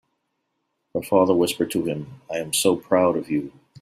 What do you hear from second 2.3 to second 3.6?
am so proud of you!"